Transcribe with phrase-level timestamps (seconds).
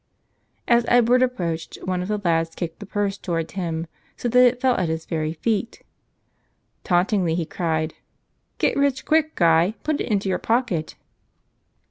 [0.67, 3.85] As Edward approached, one of the lads kicked the purse toward him
[4.17, 5.83] so that it fell at his very feet.
[6.83, 7.99] Taunt¬ ingly he cried out,
[8.57, 9.75] "Get rich quick, guy!
[9.83, 10.95] Put it into your pocket!"